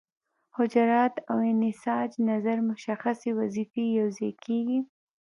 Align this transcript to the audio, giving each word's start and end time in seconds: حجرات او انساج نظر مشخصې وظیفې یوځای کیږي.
حجرات 0.57 1.13
او 1.31 1.37
انساج 1.53 2.11
نظر 2.31 2.57
مشخصې 2.69 3.29
وظیفې 3.39 3.83
یوځای 3.99 4.31
کیږي. 4.43 4.79